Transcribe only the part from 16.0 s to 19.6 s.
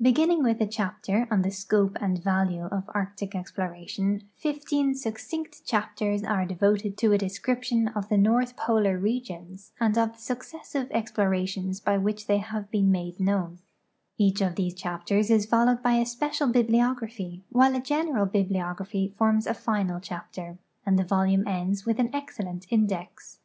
special bibliography, while a general bibliography forms a